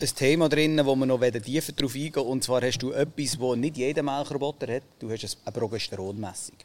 [0.02, 3.56] ein Thema drin, wo wir noch tiefer darauf eingehen Und zwar hast du etwas, das
[3.58, 4.84] nicht jeder Melkroboter hat.
[4.98, 6.56] Du hast eine Progesteronmessung.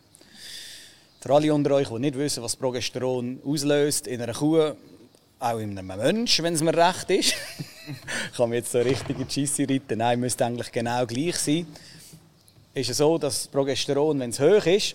[1.20, 4.72] Für alle unter euch, die nicht wissen, was Progesteron auslöst in einer Kuh,
[5.38, 7.34] auch in einem Menschen, wenn es mir recht ist.
[8.36, 9.98] Kann man jetzt so richtig in die reiten?
[9.98, 11.66] Nein, müsste eigentlich genau gleich sein.
[12.74, 14.94] Ist es so, dass Progesteron, wenn es hoch ist,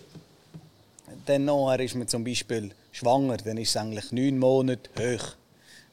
[1.26, 5.34] dann nachher ist man zum Beispiel schwanger, dann ist es eigentlich neun Monate hoch.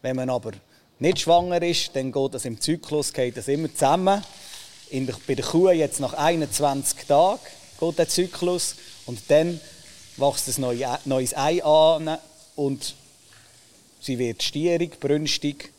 [0.01, 0.53] Wenn man aber
[0.99, 4.23] nicht schwanger ist, dann geht das im Zyklus geht das immer zusammen.
[4.91, 7.41] In der, bei der Kuh jetzt nach 21 Tagen
[7.81, 8.77] geht der Zyklus
[9.07, 9.61] und dann
[10.17, 12.19] wächst ein neues Ei- neues Ei an
[12.55, 12.95] und
[14.01, 15.74] sie wird stierig, brünstig.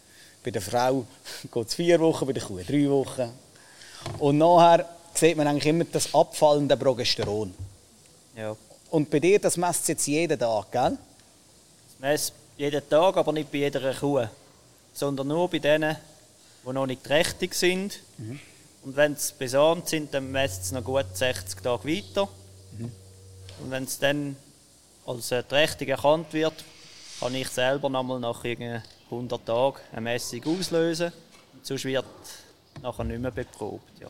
[0.45, 1.07] Bei der Frau
[1.51, 3.31] geht es vier Wochen, bei der Kuh drei Wochen.
[4.19, 7.51] Und nachher sieht man eigentlich immer das abfallende Progesteron.
[8.37, 8.55] Ja.
[8.91, 10.97] Und bei dir, das messt jetzt jeden Tag, gell?
[11.87, 14.27] Das messt jeden Tag, aber nicht bei jeder Kuh.
[14.93, 15.97] Sondern nur bei denen,
[16.63, 17.99] die noch nicht trächtig sind.
[18.83, 22.29] Und wenn sie besamt sind, dann messt es noch gut 60 Tage weiter.
[23.59, 24.35] Und wenn es dann
[25.07, 26.53] als äh, trächtig erkannt wird,
[27.19, 31.11] kann ich selber nochmal nach irgendwie 100 Tagen eine Messung auslösen.
[31.61, 32.05] Sonst wird
[32.81, 33.99] nachher nicht mehr beprobt.
[33.99, 34.07] Ja.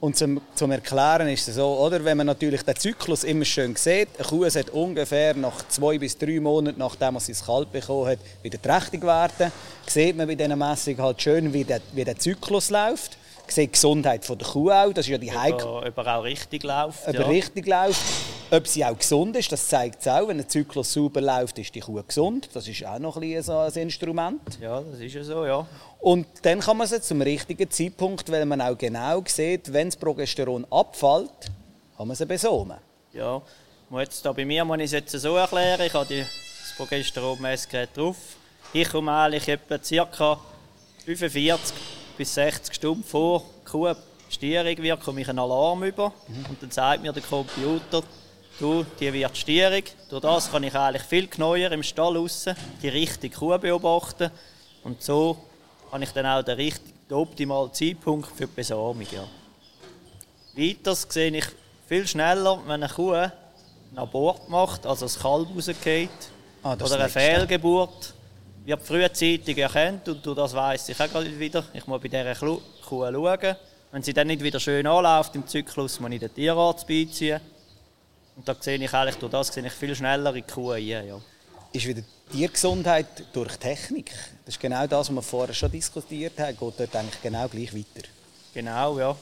[0.00, 2.04] Und zum, zum Erklären ist es so, oder?
[2.04, 6.18] Wenn man natürlich den Zyklus immer schön sieht, eine Kuh sollte ungefähr nach zwei bis
[6.18, 9.50] drei Monaten, nachdem sie das Kalb bekommen hat, wieder trächtig werden.
[9.86, 13.16] Sieht man bei diesen Messungen halt schön, wie der, wie der Zyklus läuft.
[13.46, 15.98] Sieht die Gesundheit von der Kuh auch, das ist ja die Heik Ob, er- ob
[15.98, 17.06] er auch richtig läuft.
[17.08, 17.22] ob ja.
[17.26, 18.00] richtig läuft.
[18.50, 20.28] Ob sie auch gesund ist, das zeigt es auch.
[20.28, 22.48] Wenn der Zyklus sauber läuft, ist die Kuh gesund.
[22.52, 24.40] Das ist auch noch ein, so ein Instrument.
[24.60, 25.66] ja, das ist ja so, ja.
[26.00, 29.96] Und dann kann man sie zum richtigen Zeitpunkt, weil man auch genau sieht, wenn das
[29.96, 31.30] Progesteron abfällt,
[31.96, 32.76] kann man sie besomen.
[33.12, 33.40] Ja,
[33.98, 35.80] jetzt da bei mir muss ich es jetzt so erklären.
[35.86, 38.16] Ich habe die- das Progesteronmessgerät drauf.
[38.72, 40.38] Ich komme eigentlich etwa ca.
[41.04, 41.74] 45
[42.18, 43.94] bis 60 Stunden vor die Kuh
[44.28, 46.06] stierig wird, komme ich einen Alarm über.
[46.48, 48.02] Und dann sagt mir der Computer,
[48.60, 49.94] du, die wird stierig.
[50.08, 52.46] Durch das kann ich eigentlich viel genauer im Stall raus
[52.82, 54.30] die richtige Kuh beobachten.
[54.82, 55.36] Und so
[55.90, 59.06] habe ich dann auch den, richtigen, den optimalen Zeitpunkt für die Besamung.
[59.10, 59.24] Ja.
[60.56, 61.46] Weiters sehe ich
[61.88, 63.32] viel schneller, wenn eine Kuh einen
[63.96, 66.10] Abort macht, also das Kalb rausgeht,
[66.62, 67.10] Ah, das oder eine.
[67.10, 68.14] Fehlgeburt,
[68.64, 72.34] wird frühzeitig erkannt und durch das weiss ich auch gerade wieder, ich muss bei dieser
[72.34, 73.56] Kuh schauen.
[73.92, 77.40] Wenn sie dann nicht wieder schön anläuft im Zyklus, muss ich den Tierarzt beiziehen.
[78.36, 80.74] Und da sehe ich eigentlich, durch das sehe ich viel schneller in die Kuh.
[80.74, 81.20] Ja.
[81.72, 84.10] Ist wieder Tiergesundheit durch Technik.
[84.44, 86.56] Das ist genau das, was wir vorher schon diskutiert haben.
[86.56, 88.08] Geht dort eigentlich genau gleich weiter.
[88.52, 89.16] Genau, ja.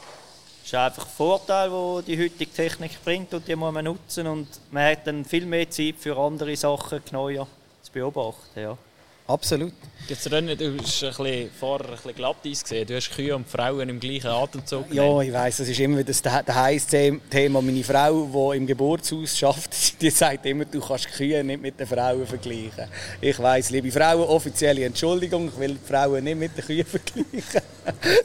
[0.62, 4.27] Das ist einfach ein Vorteil, den die heutige Technik bringt und die muss man nutzen
[4.29, 7.48] und man hat dann viel mehr Zeit für andere Sachen genauer
[7.83, 8.61] zu beobachten.
[8.61, 8.79] Ja.
[9.26, 9.72] Absolut.
[10.08, 12.87] Jetzt René, du hast ein bisschen, vorher ein bisschen glatt gesehen.
[12.87, 15.28] Du hast Kühe und Frauen im gleichen Atemzug Ja, genannt.
[15.28, 17.62] ich weiß, das ist immer wieder das das heiße Thema.
[17.62, 19.70] Meine Frau, die im Geburtshaus schafft,
[20.02, 22.88] die sagt immer, du kannst Kühe nicht mit den Frauen vergleichen.
[23.20, 27.62] Ich weiß, liebe Frauen, offizielle Entschuldigung, ich will die Frauen nicht mit den Kühen vergleichen.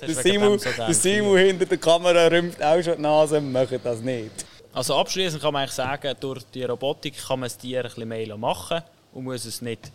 [0.01, 3.99] Der Simu, so der Simu hinter der Kamera rümpft auch schon die Nase, machen das
[4.01, 4.31] nicht.
[4.73, 8.07] Also abschließend kann man eigentlich sagen, durch die Robotik kann man das Tier ein bisschen
[8.10, 8.81] mehr machen
[9.13, 9.91] und muss es nicht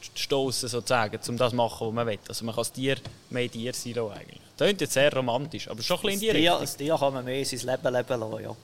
[0.00, 2.18] anstoßen, sozusagen, um das zu machen, was man will.
[2.28, 2.96] Also man kann das Tier
[3.30, 4.40] mehr Tier sein lassen, eigentlich.
[4.56, 6.60] Das klingt jetzt sehr romantisch, aber schon ein Das bisschen in die Tier, Richtung.
[6.60, 8.42] das Tier kann man mehr sein Leben leben lassen.
[8.44, 8.56] Ja.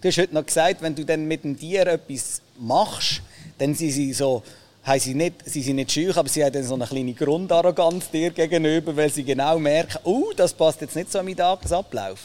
[0.00, 3.20] Du hast heute noch gesagt, wenn du dann mit dem Tier etwas machst,
[3.58, 4.42] dann sind sie so,
[4.84, 8.10] haben sie nicht, sie sind nicht scheu, aber sie haben dann so eine kleine Grundarroganz
[8.10, 12.20] dir gegenüber, weil sie genau merken, oh, das passt jetzt nicht so an meinen Tagesablauf.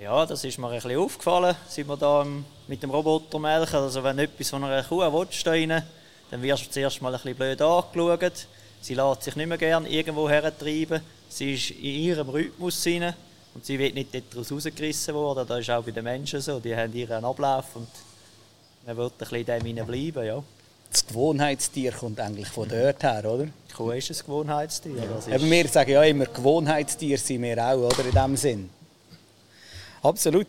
[0.00, 2.26] ja, das ist mir ein bisschen aufgefallen, seit wir da
[2.66, 3.76] mit dem Roboter melken.
[3.76, 5.82] Also wenn etwas von einer Kuh willst, da rein,
[6.32, 8.46] dann wirst du zuerst mal ein bisschen blöd angeschaut.
[8.80, 11.02] Sie lässt sich nicht mehr gerne irgendwo hertreiben.
[11.28, 13.12] Sie ist in ihrem Rhythmus rein
[13.54, 15.46] und sie wird nicht daraus rausgerissen worden.
[15.46, 16.58] Das ist auch bei den Menschen so.
[16.58, 17.88] Die haben ihren Ablauf und
[18.86, 20.26] man will ein bisschen in dem hinein bleiben.
[20.26, 20.42] Ja.
[20.90, 23.44] Das Gewohnheitstier kommt eigentlich von dort her, oder?
[23.44, 25.02] Die Kuh ist ein Gewohnheitstier.
[25.14, 28.06] Das ist Eben wir sagen ja immer, Gewohnheitstier sind wir auch, oder?
[28.06, 28.70] In dem Sinn.
[30.02, 30.46] Absolut.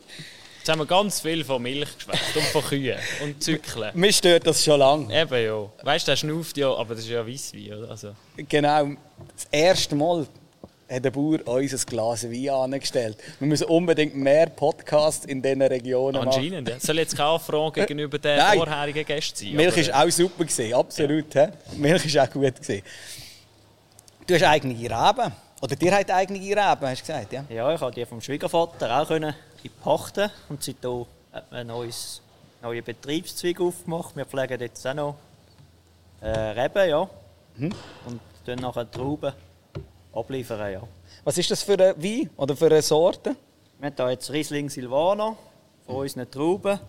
[0.63, 3.91] Jetzt haben wir ganz viel von Milch geschwätzt und von Kühen und Zyklen.
[3.95, 5.13] Mir stört das schon lange.
[5.13, 5.69] Eben ja.
[5.83, 7.89] Weißt du, der schnauft ja, aber das ist ja Weisswein, oder?
[7.91, 8.15] Also,
[8.47, 8.91] Genau.
[9.35, 10.25] Das erste Mal
[10.89, 13.17] hat der Bauer uns ein Glas Wein angestellt.
[13.39, 16.29] Wir müssen unbedingt mehr Podcasts in diesen Regionen machen.
[16.29, 16.69] anscheinend.
[16.69, 16.79] Ja.
[16.79, 18.57] Soll jetzt keine Anfrage gegenüber den Nein.
[18.57, 19.55] vorherigen Gästen sein?
[19.57, 21.35] Milch war auch super, gewesen, absolut.
[21.35, 21.49] hä?
[21.75, 22.55] Milch war auch gut.
[22.55, 22.83] Gewesen.
[24.25, 25.33] Du hast eigene Reben.
[25.61, 27.43] Oder dir hat eigene Reben, hast du gesagt, ja?
[27.49, 31.67] Ja, ich konnte die vom Schwiegervater auch können in pachten und seitdem hat man ein
[31.67, 32.21] neues,
[32.61, 34.15] neue Betriebszweig aufgemacht.
[34.15, 35.15] Wir pflegen jetzt auch noch
[36.21, 37.09] äh, Reben, ja.
[38.05, 39.33] Und dann nachher Trauben
[40.13, 40.83] abliefern, ja.
[41.23, 43.35] Was ist das für ein Wein oder für eine Sorte?
[43.79, 45.35] Wir haben hier jetzt Riesling Silvaner
[45.85, 46.79] von unseren Trauben.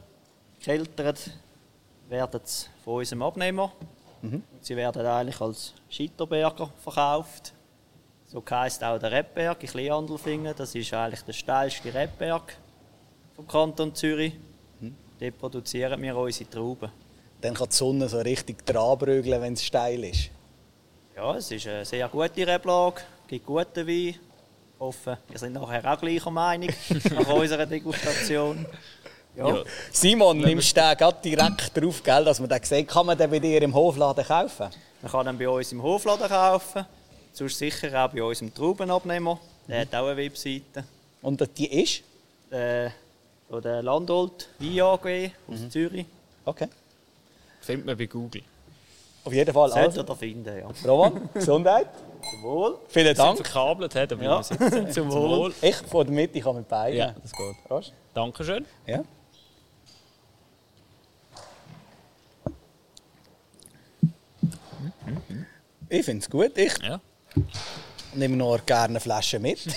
[0.58, 1.30] Gekeltert
[2.08, 3.72] werden sie von unserem Abnehmer.
[4.22, 7.53] Und sie werden eigentlich als Scheiterberger verkauft.
[8.34, 10.54] So heisst auch der Rebberg in Kleinhandelfingen.
[10.56, 12.56] Das ist eigentlich der steilste Rebberg
[13.36, 14.32] vom Kanton Zürich.
[15.20, 16.90] Dort produzieren wir unsere Trauben.
[17.40, 20.30] Dann kann die Sonne so richtig dranbrügeln, wenn es steil ist.
[21.14, 24.08] Ja, es ist eine sehr gute Reblage, gibt guten Wein.
[24.08, 24.18] Ich
[24.80, 26.70] hoffe, wir sind nachher auch gleicher Meinung
[27.14, 28.66] nach unserer Degustation.
[29.36, 29.48] Ja.
[29.48, 29.62] Ja.
[29.92, 32.88] Simon, nimmst du den gerade direkt drauf, gell, dass man den sieht?
[32.88, 34.70] Kann man den bei dir im Hofladen kaufen?
[35.02, 36.84] Man kann ihn bei uns im Hofladen kaufen.
[37.34, 39.38] Sonst sicher auch bei unserem Traubenabnehmer.
[39.68, 40.84] Der hat auch eine Webseite.
[41.20, 42.02] Und die ist?
[42.50, 42.92] Der,
[43.48, 46.06] von der Landolt Wein AG aus Zürich.
[46.44, 46.68] Okay.
[47.60, 48.42] Findet man bei Google.
[49.24, 49.70] Auf jeden Fall.
[49.70, 50.68] Sollte Also, finden, ja.
[50.90, 51.88] Roman, Gesundheit.
[52.30, 52.78] Zum Wohl.
[52.88, 53.36] Vielen Sind Dank.
[53.38, 54.38] verkabelt, hat, aber Ja.
[54.38, 54.70] wir sitzen.
[54.92, 55.54] Zum Zum Wohl.
[55.60, 56.98] Ich von der Mitte kann mit beiden.
[56.98, 57.64] Ja, das geht.
[57.66, 57.92] Prost.
[58.14, 58.64] Dankeschön.
[58.86, 59.02] Ja.
[65.88, 66.56] Ich finde es gut.
[66.56, 67.00] Ich Ja.
[68.14, 69.60] Nehme noch gerne eine Flasche mit.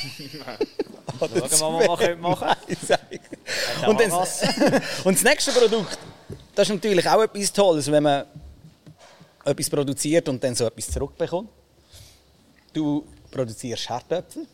[1.19, 3.87] Schauen wir mal, was wir machen können.
[3.87, 4.41] und, was?
[5.03, 5.97] und das nächste Produkt,
[6.53, 8.25] das ist natürlich auch etwas Tolles, wenn man
[9.45, 11.49] etwas produziert und dann so etwas zurückbekommt.
[12.73, 14.45] Du produzierst Herdöpfel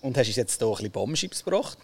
[0.00, 1.78] und hast uns jetzt hier ein bisschen Bombenschips gebracht.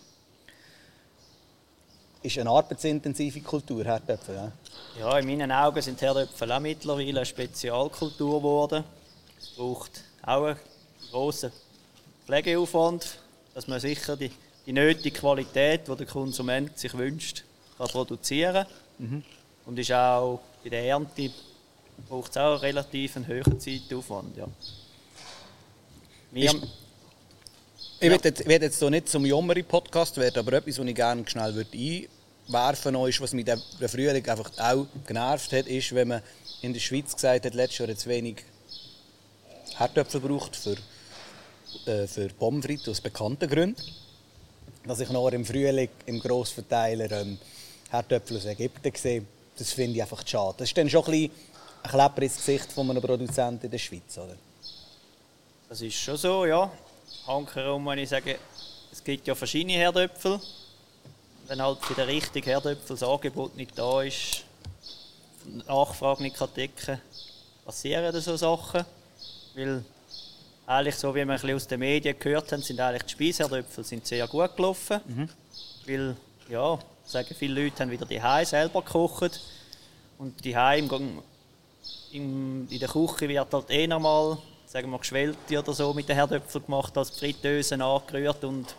[2.23, 4.37] Ist eine arbeitsintensive Kultur, Herdöpfel.
[4.37, 4.53] Ja?
[4.99, 8.85] Ja, in meinen Augen sind Herdöpfel auch mittlerweile eine Spezialkultur geworden.
[9.41, 10.57] Es braucht auch einen
[11.11, 11.53] grossen
[12.27, 13.19] Pflegeaufwand,
[13.55, 14.31] dass man sicher die,
[14.67, 17.43] die nötige Qualität, die der Konsument sich wünscht,
[17.79, 18.67] kann produzieren
[19.67, 21.31] Und ist auch bei der Ernte
[22.09, 24.37] braucht es auch einen relativ hohen Zeitaufwand.
[24.37, 24.47] Ja.
[26.31, 26.55] Wir, Ist-
[28.01, 31.55] Ich ich will jetzt hier nicht zum Jommeri-Podcast werden, aber etwas, was ich gerne schnell
[31.55, 32.09] würde
[32.49, 36.23] einwerfen würde, was mich der Frühling einfach auch genervt hat, ist, wenn man
[36.63, 38.45] in der Schweiz gesagt hat, letztes Jahr jetzt wenig
[39.83, 40.77] Herdöpfel braucht für,
[41.87, 43.83] äh, für Pommes frites aus bekannten Gründen.
[44.87, 47.39] Dass ich noch im Frühling im Grossverteiler ähm,
[47.91, 49.25] Herdöpfel aus Ägypten sehe,
[49.57, 50.55] das finde ich einfach schade.
[50.59, 51.31] Das ist dann schon ein, bisschen
[51.83, 54.17] ein Klepper ins Gesicht von einem Produzenten in der Schweiz.
[54.19, 54.37] Oder?
[55.69, 56.71] Das ist schon so, ja.
[57.27, 58.39] Hankerum, wenn ich sage,
[58.93, 60.41] es gibt ja verschiedene Herdöpfel.
[61.49, 64.45] Wenn halt für den richtigen Herdöpfel das Angebot nicht da ist,
[65.45, 67.01] die Nachfrage nicht kann decken
[67.65, 68.85] passieren so Sachen.
[69.55, 69.85] Weil
[70.67, 73.85] eigentlich, so wie wir ein bisschen aus den Medien gehört haben, sind eigentlich die Speisherdöpfel
[73.85, 75.01] sind sehr gut gelaufen.
[75.87, 76.17] Weil,
[76.49, 79.41] ja, sagen viele Leute haben wieder die Hai selber gekocht.
[80.19, 81.23] Und die Hai im,
[82.13, 86.17] im, in der Küche wird halt eher mal, sagen wir, geschwellte oder so mit den
[86.17, 88.75] Herdöpfeln gemacht, als Fritteusen angerührt und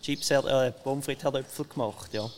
[0.00, 2.30] Chips, äh, Pommes frites Herdöpfel gemacht, ja.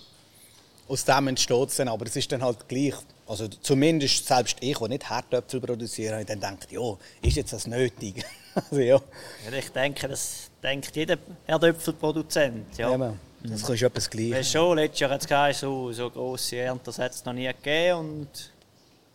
[0.88, 2.94] aus dem entsteht es dann, aber es ist dann halt gleich,
[3.26, 7.52] also zumindest selbst ich, der nicht Herdöpfel produziere, habe ich dann gedacht, ja, ist jetzt
[7.52, 8.24] das nötig?
[8.54, 9.00] also ja,
[9.44, 9.58] ja.
[9.58, 12.94] Ich denke, das denkt jeder Herdöpfelproduzent, ja.
[12.94, 14.50] eben, das ist etwas gleich.
[14.50, 17.46] schon, letztes Jahr hat es keine so, so grosse Ernte, das hat es noch nie
[17.46, 18.52] gegeben und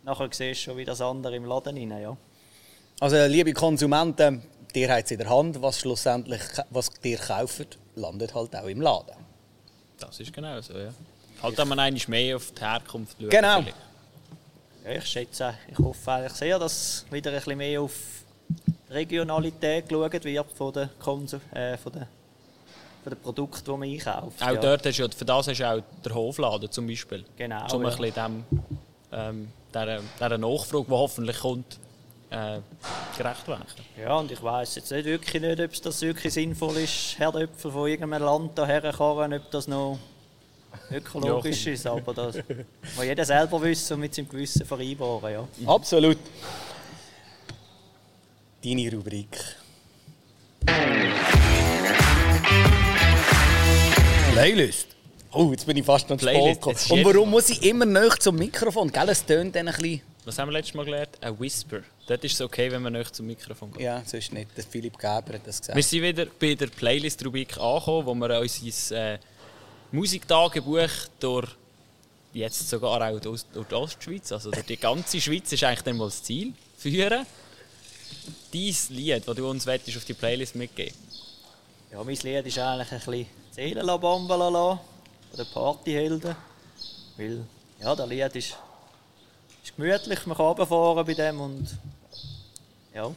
[0.04, 2.18] nachher siehst du schon wieder das andere im Laden rein, ja.
[3.00, 4.44] Also liebe Konsumenten,
[4.74, 8.82] ihr habt es in der Hand, was schlussendlich, was ihr kauft, landet halt auch im
[8.82, 9.16] Laden.
[9.98, 10.94] Das ist genau so, ja.
[11.42, 13.32] Halt, wenn man eigentlich mehr auf die Herkunft schaut.
[13.32, 13.62] Genau.
[13.62, 13.91] vielleicht.
[14.84, 17.94] Ja, ich schätze, ich hoffe eigentlich sehr, dass wieder ein bisschen mehr auf
[18.90, 22.06] Regionalität geschaut wird von den, Konsum äh, von den,
[23.04, 24.42] von den Produkten, die man einkauft.
[24.42, 24.56] Auch ja.
[24.56, 27.24] dort hast du, für das hast du auch den Hofladen zum Beispiel.
[27.38, 27.90] Genau, Um ja.
[27.90, 28.44] ein bisschen dem,
[29.12, 31.80] ähm, dieser, dieser Nachfrage, die hoffentlich kommt,
[32.32, 32.60] äh,
[33.18, 33.66] gerecht werden.
[34.02, 37.72] Ja, und ich weiß jetzt nicht wirklich nicht, ob es das wirklich sinnvoll ist, Herdöpfel
[37.72, 40.00] von irgendeinem Land hierher karren, ob das noch
[40.92, 41.88] ökologisch ist.
[41.88, 42.36] Aber das
[42.96, 45.32] muss jeder selber wissen und mit seinem Gewissen vereinbaren.
[45.34, 45.48] Ja.
[45.68, 46.18] Absolut.
[48.64, 49.38] Deine Rubrik.
[54.34, 54.88] Playlist.
[55.34, 58.36] Oh, jetzt bin ich fast noch zu Playlist, Und warum muss ich immer näher zum
[58.36, 58.92] Mikrofon?
[58.92, 60.02] Gell, es tönt dann ein bisschen...
[60.26, 61.18] Was haben wir letztes Mal gelernt?
[61.22, 61.82] Ein Whisper.
[62.06, 63.82] Dort ist es okay, wenn man nicht zum Mikrofon geht.
[63.82, 64.50] Ja, sonst nicht.
[64.56, 65.76] Der Philipp Geber hat das gesagt.
[65.76, 69.18] Wir sind wieder bei der Playlist-Rubrik angekommen, wo wir unser äh,
[69.92, 71.50] Musiktagebuch durch
[72.34, 76.06] jetzt sogar auch durch die Ostschweiz, also durch die ganze Schweiz ist eigentlich dann mal
[76.06, 77.26] das Ziel, führen.
[78.54, 80.96] Dein Lied, das du uns willst, auf die Playlist mitgeben
[81.92, 84.80] Ja, mein Lied ist eigentlich ein bisschen Seelenlabamba von
[85.38, 86.36] den Partyhelden.
[87.18, 87.46] Weil,
[87.82, 88.58] ja, der Lied ist,
[89.64, 91.68] ist gemütlich, man kann runterfahren bei dem und
[92.94, 93.12] ja.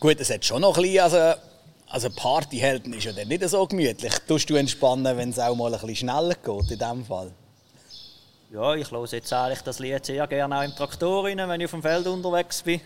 [0.00, 1.02] Gut, es hat schon noch ein bisschen...
[1.02, 1.40] Also,
[1.90, 4.12] also Partyhelden ist ja dann nicht so gemütlich.
[4.26, 7.32] Tust du entspannen, wenn es auch mal ein bisschen schneller geht, in dem Fall?
[8.50, 11.66] Ja, ich höre jetzt eigentlich das Lied sehr gerne auch im Traktor rein, wenn ich
[11.66, 12.80] auf dem Feld unterwegs bin.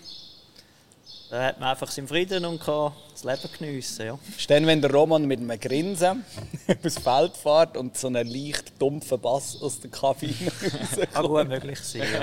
[1.32, 4.04] Da hat man einfach seinen Frieden und kann das Leben geniessen.
[4.04, 4.18] Ja.
[4.36, 6.26] Ist dann, wenn der Roman mit einem Grinsen
[6.68, 11.12] übers Feld fährt und so einen leicht dumpfen Bass aus der Kabine rauskommt.
[11.14, 12.02] Kann gut möglich sein.
[12.12, 12.20] Ja.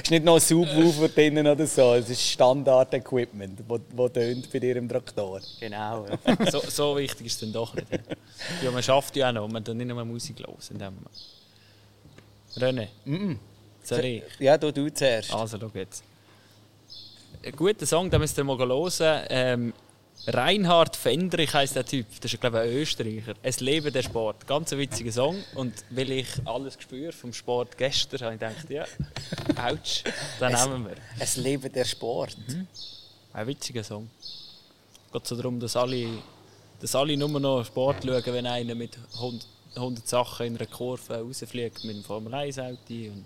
[0.00, 1.92] ist nicht noch ein Subwoofer drinnen oder so.
[1.92, 5.42] Es ist Standard-Equipment, das wo tönt bei dir im Traktor.
[5.60, 6.06] Genau.
[6.06, 6.50] Ja.
[6.50, 7.88] so, so wichtig ist es dann doch nicht.
[8.62, 12.88] Ja, man schafft ja auch noch, man tut nicht nur Musik los in dem Moment.
[13.04, 13.36] René,
[13.82, 14.22] soll ich?
[14.38, 15.30] Ja, du, du zuerst.
[15.34, 16.02] Also, schau jetzt.
[17.46, 19.24] Ein guter Song, den müsst ihr mal hören.
[19.30, 19.72] Ähm,
[20.26, 22.06] Reinhard Fendrich heisst der Typ.
[22.20, 23.34] Das ist, glaube ich, ein Österreicher.
[23.40, 24.48] Es lebe der Sport.
[24.48, 25.36] Ganz ein witziger Song.
[25.54, 28.82] Und weil ich alles gespürt vom Sport gestern, habe ich gedacht, ja,
[29.64, 30.02] ouch,
[30.40, 30.96] den nehmen wir.
[31.20, 32.36] Es lebe der Sport.
[33.32, 34.10] Ein witziger Song.
[34.20, 36.08] Es geht so darum, dass alle,
[36.80, 41.20] dass alle nur noch Sport schauen, wenn einer mit 100, 100 Sachen in einer Kurve
[41.20, 42.74] rausfliegt mit dem Formel 1 Auto.
[42.90, 43.24] Und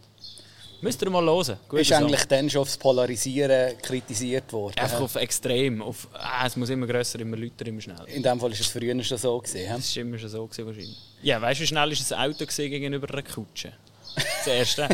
[0.82, 1.58] Müsst ihr mal hören.
[1.68, 1.98] Guter Ist Song.
[1.98, 4.78] eigentlich dann schon aufs Polarisieren kritisiert worden.
[4.78, 5.82] Einfach auf extrem.
[5.82, 8.08] Auf, ah, es muss immer grösser, immer lauter, immer schneller.
[8.08, 9.70] In dem Fall ist es früher schon so gesehen.
[9.76, 10.98] Das war immer schon so gewesen, wahrscheinlich.
[11.22, 13.72] Ja, weißt du, wie schnell ist ein Auto gewesen gegenüber einer Kutsche?
[14.14, 14.88] Das erste.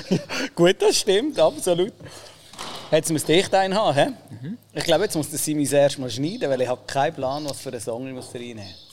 [0.54, 1.92] Gut, das stimmt, absolut.
[2.90, 4.16] Jetzt muss ich einen haben.
[4.40, 4.48] He?
[4.74, 7.44] Ich glaube, jetzt muss der Simi das erste Mal schneiden, weil ich habe keinen Plan,
[7.44, 8.87] was für einen Song ich muss reinnehmen muss.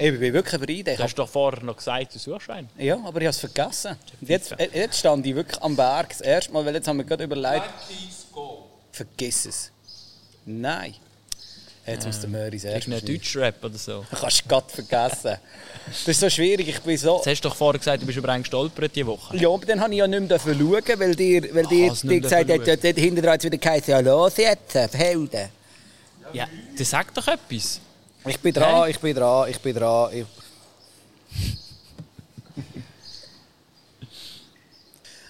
[0.00, 0.88] Ich bin wirklich bereit.
[0.88, 2.68] Ich Du hast doch vorher noch gesagt, du suchst einen.
[2.78, 3.96] ja, aber ich habe es vergessen.
[4.20, 7.24] Jetzt, jetzt stand ich wirklich am Berg das erste Mal, weil jetzt haben wir gerade
[7.24, 7.64] überlegt.
[8.92, 9.70] Vergiss es.
[10.44, 10.94] Nein.
[11.86, 13.06] Jetzt muss der Möri das Hast erste du einen.
[13.06, 14.04] Deutschrap oder so?
[14.10, 15.36] Du kannst es gerade vergessen.
[15.86, 16.68] Das ist so schwierig.
[16.68, 17.16] Ich bin so...
[17.16, 19.36] Jetzt hast du doch vorher gesagt, du bist über einen gestolpert diese Woche.
[19.38, 22.50] Ja, aber dann habe ich ja nicht mehr schauen, weil dir, weil dir, dir gesagt
[22.50, 25.48] hat, dort hinten wieder geheißen, ja los jetzt, Helden.
[26.34, 27.80] Ja, dann sag doch etwas.
[28.26, 28.90] Ich bin dran, Hä?
[28.90, 30.12] ich bin dran, ich bin dran.
[30.12, 30.26] Ich...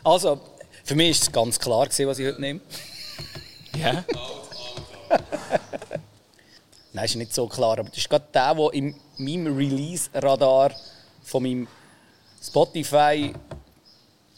[0.03, 0.41] Also,
[0.85, 2.61] für mich war es ganz klar, gewesen, was ich heute nehme.
[3.77, 4.05] Ja?
[6.93, 10.73] Nein, ist nicht so klar, aber das ist gerade der, der in meinem Release-Radar
[11.23, 11.69] von meinem
[12.43, 13.35] Spotify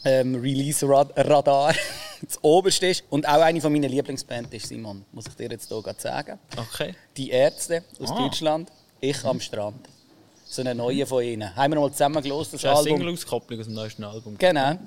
[0.03, 1.73] ähm, Release-Radar
[2.21, 5.67] das oberste ist und auch eine von meinen Lieblingsbands ist, Simon, muss ich dir jetzt
[5.67, 6.39] hier gerade sagen.
[6.55, 6.93] Okay.
[7.17, 8.17] Die Ärzte aus Ah.
[8.17, 9.87] Deutschland, ich am Strand.
[10.45, 11.55] So eine neue von ihnen.
[11.55, 12.97] Haben wir mal zusammen gelost, das Das ist Album.
[12.99, 14.37] Single-Auskopplung aus dem neuesten Album.
[14.37, 14.77] Genau.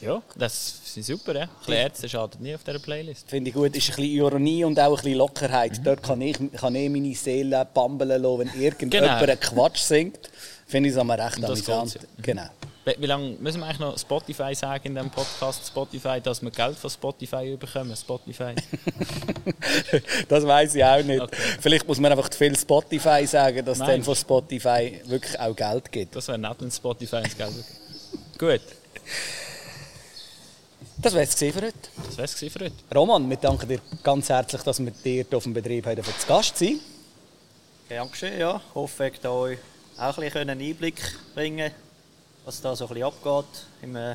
[0.00, 1.42] Ja, das ist super, ja.
[1.44, 3.30] Ein bisschen Ärzte schadet nie auf dieser Playlist.
[3.30, 3.74] Finde ich gut.
[3.74, 5.80] Ist ein bisschen Ironie und auch ein bisschen Lockerheit.
[5.84, 9.30] Dort kann ich, kann ich meine Seele bambeln lassen, wenn irgendjemand Genau.
[9.32, 10.30] einen Quatsch singt.
[10.66, 11.92] Finde ich es aber recht amüsant.
[11.94, 12.46] geht's Genau.
[12.98, 15.66] Wie, lange müssen wir eigentlich noch Spotify sagen in diesem Podcast?
[15.66, 17.96] Spotify, dass wir Geld von Spotify bekommen?
[17.96, 18.54] Spotify.
[20.28, 21.20] Das weiß ich auch nicht.
[21.20, 21.36] Okay.
[21.60, 23.90] Vielleicht muss man einfach zu viel Spotify sagen, dass es Nein.
[23.90, 26.14] dann von Spotify wirklich auch Geld gibt.
[26.14, 28.38] Das wäre nett, wenn Spotify ins Geld gibt.
[28.38, 28.60] Gut,
[30.98, 31.72] Das wäre es für heute.
[32.16, 32.74] das gewesen für heute.
[32.94, 36.26] Roman, wir danken dir ganz herzlich, dass wir dir hier auf dem Betrieb haben, zu
[36.28, 36.78] Gast sein.
[37.88, 38.60] Gern geschehen, ja.
[38.68, 39.58] Ich hoffe, ich euch
[39.98, 41.00] auch ein bisschen einen Einblick
[41.34, 41.72] bringen,
[42.46, 44.14] was da so ein bisschen abgeht im äh,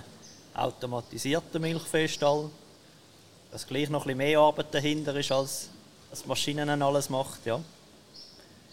[0.55, 2.49] automatisierten Milchviehstall.
[3.51, 5.69] Dass gleich noch ein bisschen mehr Arbeit dahinter ist, als
[6.23, 7.59] die Maschinen alles macht, ja.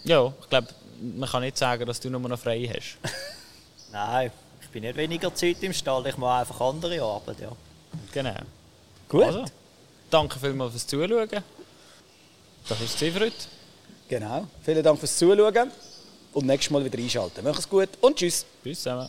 [0.05, 0.69] Ja, ich glaube,
[1.17, 2.99] man kann nicht sagen, dass du nur noch frei hast.
[3.93, 4.31] Nein,
[4.63, 7.51] ich bin nicht weniger Zeit im Stall, ich mache einfach andere Arbeit, ja.
[8.13, 8.37] Genau.
[9.09, 9.25] Gut.
[9.25, 9.45] Also,
[10.09, 11.29] danke vielmals fürs Zuschauen.
[12.69, 13.33] Das war es für heute.
[14.09, 14.47] Genau.
[14.63, 15.73] Vielen Dank fürs Zuschauen
[16.33, 17.41] und nächstes Mal wieder einschalten.
[17.43, 18.47] Mach es gut und tschüss.
[18.63, 19.09] Tschüss zusammen.